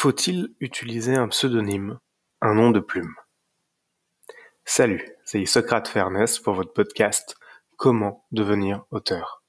[0.00, 1.98] Faut-il utiliser un pseudonyme,
[2.40, 3.16] un nom de plume?
[4.64, 7.34] Salut, c'est Socrate Fairness pour votre podcast
[7.76, 9.42] Comment devenir auteur.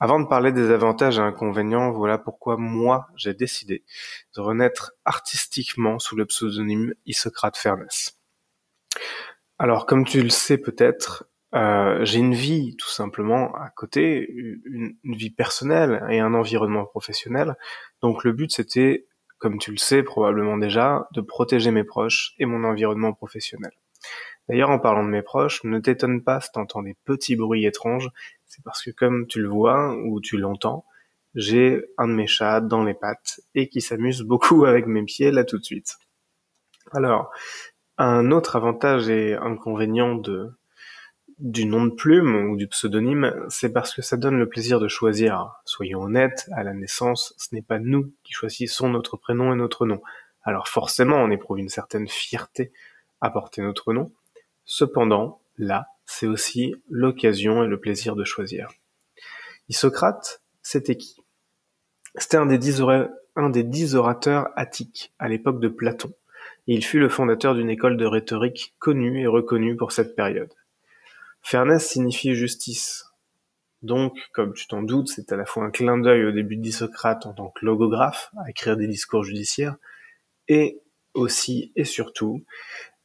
[0.00, 3.86] Avant de parler des avantages et inconvénients, voilà pourquoi moi j'ai décidé
[4.36, 8.18] de renaître artistiquement sous le pseudonyme Isocrate Fairness.
[9.58, 11.24] Alors comme tu le sais peut-être,
[11.54, 17.56] euh, j'ai une vie tout simplement à côté, une, vie personnelle et un environnement professionnel.
[18.02, 19.06] Donc le but c'était
[19.38, 23.72] comme tu le sais probablement déjà, de protéger mes proches et mon environnement professionnel.
[24.48, 28.08] D'ailleurs, en parlant de mes proches, ne t'étonne pas si t'entends des petits bruits étranges,
[28.46, 30.84] c'est parce que comme tu le vois ou tu l'entends,
[31.34, 35.30] j'ai un de mes chats dans les pattes et qui s'amuse beaucoup avec mes pieds
[35.30, 35.96] là tout de suite.
[36.92, 37.30] Alors,
[37.98, 40.50] un autre avantage et inconvénient de,
[41.38, 44.88] du nom de plume ou du pseudonyme, c'est parce que ça donne le plaisir de
[44.88, 45.60] choisir.
[45.64, 49.86] Soyons honnêtes, à la naissance, ce n'est pas nous qui choisissons notre prénom et notre
[49.86, 50.02] nom.
[50.42, 52.72] Alors forcément, on éprouve une certaine fierté
[53.20, 54.10] à porter notre nom.
[54.64, 58.68] Cependant, là, c'est aussi l'occasion et le plaisir de choisir.
[59.68, 61.22] Isocrate, c'était qui?
[62.16, 66.12] C'était un des dix orateurs attiques à l'époque de Platon.
[66.66, 70.52] Il fut le fondateur d'une école de rhétorique connue et reconnue pour cette période.
[71.42, 73.04] Fairness signifie justice.
[73.82, 77.26] Donc, comme tu t'en doutes, c'est à la fois un clin d'œil au début d'Isocrate
[77.26, 79.76] en tant que logographe, à écrire des discours judiciaires,
[80.48, 80.80] et
[81.14, 82.44] aussi et surtout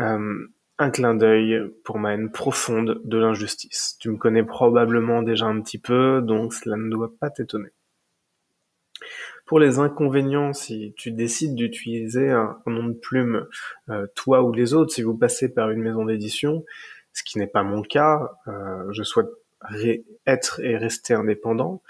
[0.00, 3.96] euh, un clin d'œil pour ma haine profonde de l'injustice.
[4.00, 7.70] Tu me connais probablement déjà un petit peu, donc cela ne doit pas t'étonner.
[9.46, 13.46] Pour les inconvénients, si tu décides d'utiliser un, nom de plume,
[13.88, 16.64] euh, toi ou les autres, si vous passez par une maison d'édition,
[17.16, 18.30] ce qui n'est pas mon cas.
[18.46, 19.28] Euh, je souhaite
[20.26, 21.82] être et rester indépendant.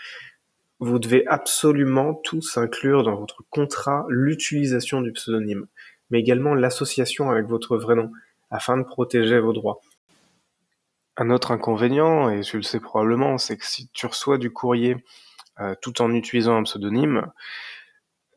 [0.78, 5.66] Vous devez absolument tous inclure dans votre contrat l'utilisation du pseudonyme,
[6.10, 8.12] mais également l'association avec votre vrai nom,
[8.50, 9.80] afin de protéger vos droits.
[11.16, 14.96] Un autre inconvénient, et tu le sais probablement, c'est que si tu reçois du courrier
[15.58, 17.32] euh, tout en utilisant un pseudonyme,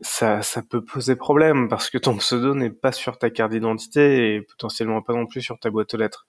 [0.02, 4.36] ça, ça peut poser problème parce que ton pseudo n'est pas sur ta carte d'identité
[4.36, 6.26] et potentiellement pas non plus sur ta boîte aux lettres.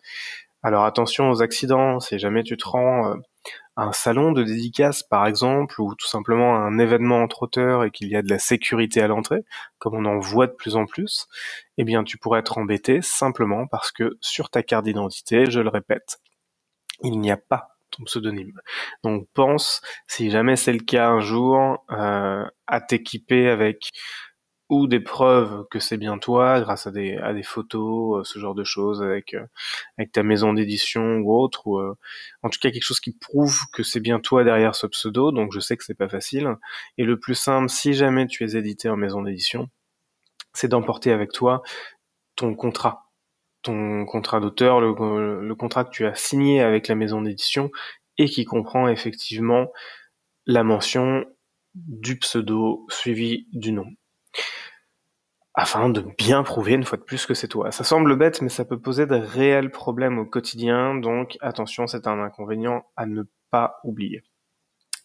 [0.62, 3.14] Alors attention aux accidents, si jamais tu te rends euh,
[3.76, 7.90] à un salon de dédicace par exemple, ou tout simplement un événement entre auteurs et
[7.90, 9.44] qu'il y a de la sécurité à l'entrée,
[9.78, 11.28] comme on en voit de plus en plus,
[11.78, 15.70] eh bien tu pourrais être embêté simplement parce que sur ta carte d'identité, je le
[15.70, 16.18] répète,
[17.02, 18.60] il n'y a pas ton pseudonyme.
[19.02, 23.90] Donc pense, si jamais c'est le cas un jour, euh, à t'équiper avec
[24.70, 28.38] ou des preuves que c'est bien toi grâce à des, à des photos, euh, ce
[28.38, 29.44] genre de choses avec, euh,
[29.98, 31.94] avec ta maison d'édition ou autre, ou euh,
[32.42, 35.52] en tout cas quelque chose qui prouve que c'est bien toi derrière ce pseudo, donc
[35.52, 36.56] je sais que c'est pas facile.
[36.98, 39.68] Et le plus simple, si jamais tu es édité en maison d'édition,
[40.54, 41.62] c'est d'emporter avec toi
[42.36, 43.10] ton contrat,
[43.62, 47.70] ton contrat d'auteur, le, le contrat que tu as signé avec la maison d'édition
[48.18, 49.72] et qui comprend effectivement
[50.46, 51.24] la mention
[51.74, 53.86] du pseudo suivi du nom
[55.54, 57.70] afin de bien prouver une fois de plus que c'est toi.
[57.70, 62.06] Ça semble bête, mais ça peut poser de réels problèmes au quotidien, donc attention, c'est
[62.06, 64.22] un inconvénient à ne pas oublier.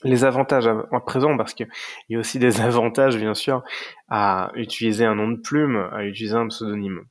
[0.04, 1.68] Les avantages à présent, parce qu'il
[2.10, 3.64] y a aussi des avantages, bien sûr,
[4.08, 7.02] à utiliser un nom de plume, à utiliser un pseudonyme.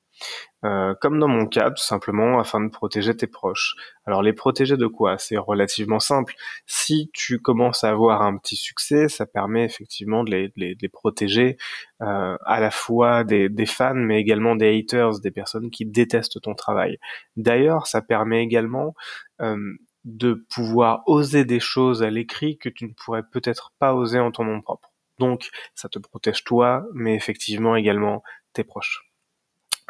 [0.64, 3.74] Euh, comme dans mon cas, tout simplement afin de protéger tes proches.
[4.06, 5.18] Alors les protéger de quoi?
[5.18, 6.34] C'est relativement simple.
[6.66, 11.58] Si tu commences à avoir un petit succès, ça permet effectivement de les, protéger
[12.00, 16.40] euh, à la fois des, des, fans, mais également des haters, des personnes qui détestent
[16.40, 16.98] ton travail.
[17.36, 18.94] D'ailleurs, ça permet également
[19.42, 19.56] euh,
[20.04, 24.30] de pouvoir oser des choses à l'écrit que tu ne pourrais peut-être pas oser en
[24.30, 24.92] ton nom propre.
[25.18, 29.13] Donc, ça te protège toi, mais effectivement également tes proches.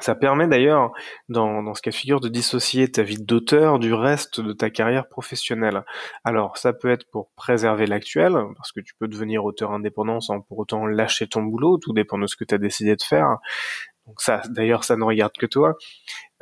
[0.00, 0.92] Ça permet d'ailleurs,
[1.28, 4.68] dans, dans ce cas de figure, de dissocier ta vie d'auteur du reste de ta
[4.68, 5.84] carrière professionnelle.
[6.24, 10.40] Alors, ça peut être pour préserver l'actuel, parce que tu peux devenir auteur indépendant sans
[10.40, 13.38] pour autant lâcher ton boulot, tout dépend de ce que tu as décidé de faire.
[14.06, 15.76] Donc ça, d'ailleurs, ça ne regarde que toi.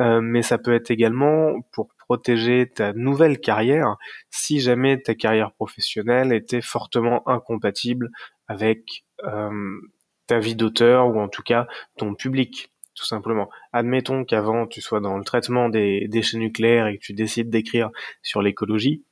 [0.00, 3.96] Euh, mais ça peut être également pour protéger ta nouvelle carrière
[4.31, 8.10] si jamais ta carrière professionnelle était fortement incompatible
[8.48, 9.81] avec euh,
[10.26, 11.66] ta vie d'auteur ou en tout cas
[11.96, 13.49] ton public tout simplement.
[13.73, 17.91] Admettons qu'avant tu sois dans le traitement des déchets nucléaires et que tu décides d'écrire
[18.23, 19.05] sur l'écologie,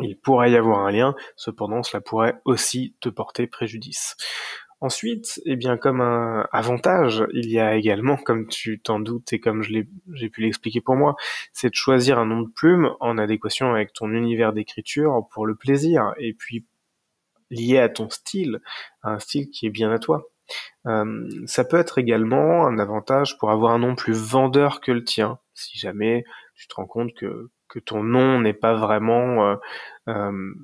[0.00, 4.16] il pourrait y avoir un lien, cependant cela pourrait aussi te porter préjudice.
[4.80, 9.40] Ensuite, eh bien, comme un avantage, il y a également, comme tu t'en doutes et
[9.40, 11.16] comme j'ai pu l'expliquer pour moi,
[11.52, 15.54] c'est de choisir un nom de plume en adéquation avec ton univers d'écriture pour le
[15.54, 16.66] plaisir et puis
[17.50, 18.60] lié à ton style,
[19.02, 20.28] un style qui est bien à toi.
[20.86, 25.04] Euh, ça peut être également un avantage pour avoir un nom plus vendeur que le
[25.04, 26.24] tien, si jamais
[26.54, 27.50] tu te rends compte que,
[27.86, 29.56] ton nom n'est pas vraiment euh,
[30.06, 30.54] euh,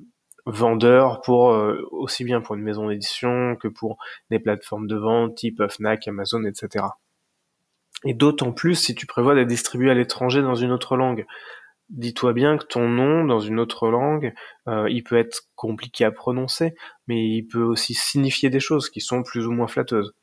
[0.45, 1.47] vendeur pour
[1.91, 3.97] aussi bien pour une maison d'édition que pour
[4.29, 6.85] des plateformes de vente type Fnac, Amazon, etc.
[8.05, 11.25] Et d'autant plus si tu prévois d'être distribué à l'étranger dans une autre langue
[11.91, 14.33] dis-toi bien que ton nom dans une autre langue,
[14.67, 16.73] euh, il peut être compliqué à prononcer,
[17.07, 20.13] mais il peut aussi signifier des choses qui sont plus ou moins flatteuses.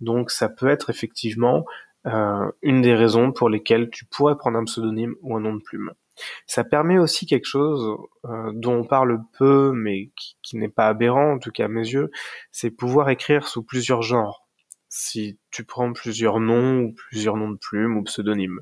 [0.00, 1.64] Donc ça peut être effectivement
[2.06, 5.62] euh, une des raisons pour lesquelles tu pourrais prendre un pseudonyme ou un nom de
[5.62, 5.92] plume.
[6.46, 7.96] Ça permet aussi quelque chose
[8.26, 11.68] euh, dont on parle peu, mais qui, qui n'est pas aberrant en tout cas à
[11.68, 12.10] mes yeux,
[12.50, 14.41] c'est pouvoir écrire sous plusieurs genres
[14.94, 18.60] si tu prends plusieurs noms ou plusieurs noms de plumes ou pseudonymes.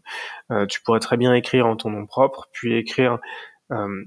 [0.53, 3.19] Euh, tu pourrais très bien écrire en ton nom propre, puis écrire
[3.73, 4.05] euh,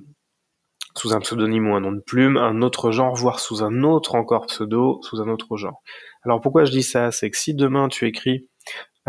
[0.96, 4.16] sous un pseudonyme ou un nom de plume, un autre genre, voire sous un autre
[4.16, 5.84] encore pseudo, sous un autre genre.
[6.24, 7.12] Alors pourquoi je dis ça?
[7.12, 8.48] C'est que si demain tu écris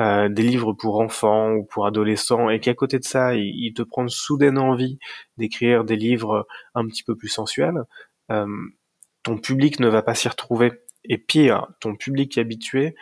[0.01, 3.83] euh, des livres pour enfants ou pour adolescents et qu'à côté de ça, il, te
[3.83, 4.99] prend soudaine envie
[5.37, 7.85] d'écrire des livres un petit peu plus sensuels,
[8.29, 12.95] ton public ne va pas s'y retrouver et pire, ton public habitué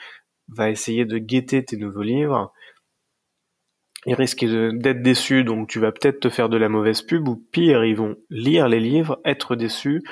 [0.48, 2.52] va essayer de guetter tes nouveaux livres.
[4.06, 7.36] Il risque d'être déçu, donc tu vas peut-être te faire de la mauvaise pub, ou
[7.36, 10.02] pire, ils vont lire les livres, être déçus,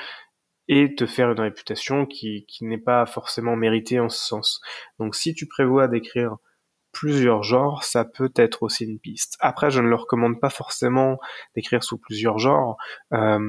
[0.69, 4.61] et te faire une réputation qui, n'est pas forcément méritée en ce sens.
[4.99, 6.37] Donc si tu prévois d'écrire
[6.93, 9.37] plusieurs genres, ça peut être aussi une piste.
[9.41, 11.19] Après, je ne le recommande pas forcément
[11.55, 12.77] d'écrire sous plusieurs genres.
[13.13, 13.39] Euh,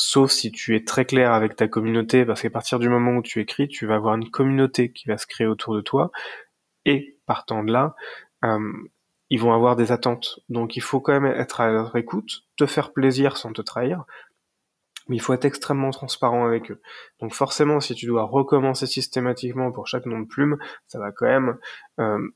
[0.00, 3.22] sauf si tu es très clair avec ta communauté, parce qu'à partir du moment où
[3.22, 6.10] tu écris, tu vas avoir une communauté qui va se créer autour de toi,
[6.86, 7.94] et partant de là,
[8.44, 8.72] euh,
[9.28, 10.40] ils vont avoir des attentes.
[10.48, 14.04] Donc il faut quand même être à leur écoute, te faire plaisir sans te trahir,
[15.08, 16.80] mais il faut être extrêmement transparent avec eux.
[17.20, 20.56] Donc forcément, si tu dois recommencer systématiquement pour chaque nom de plume,
[20.86, 21.58] ça va quand même
[21.98, 22.26] euh,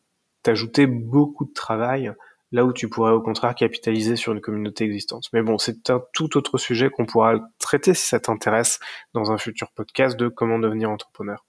[0.42, 2.14] t'ajouter beaucoup de travail
[2.54, 5.28] là où tu pourrais au contraire capitaliser sur une communauté existante.
[5.32, 7.40] Mais bon, c'est un tout autre sujet qu'on pourra
[7.82, 8.78] si ça t'intéresse
[9.12, 11.44] dans un futur podcast de comment devenir entrepreneur.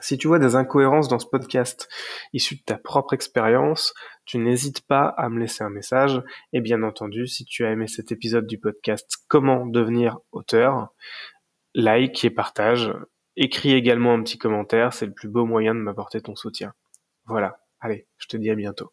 [0.00, 1.88] Si tu vois des incohérences dans ce podcast
[2.34, 3.94] issues de ta propre expérience,
[4.26, 6.22] tu n'hésites pas à me laisser un message.
[6.52, 10.88] Et bien entendu, si tu as aimé cet épisode du podcast Comment devenir auteur,
[11.74, 12.92] like et partage.
[13.36, 16.72] Écris également un petit commentaire, c'est le plus beau moyen de m'apporter ton soutien.
[17.26, 18.92] Voilà, allez, je te dis à bientôt.